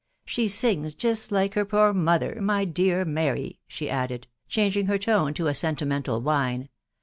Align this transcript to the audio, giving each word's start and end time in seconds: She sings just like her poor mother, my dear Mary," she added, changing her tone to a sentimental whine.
She 0.25 0.47
sings 0.47 0.95
just 0.95 1.31
like 1.31 1.53
her 1.53 1.63
poor 1.63 1.93
mother, 1.93 2.39
my 2.41 2.65
dear 2.65 3.05
Mary," 3.05 3.59
she 3.67 3.87
added, 3.87 4.25
changing 4.47 4.87
her 4.87 4.97
tone 4.97 5.35
to 5.35 5.45
a 5.45 5.53
sentimental 5.53 6.19
whine. 6.21 6.69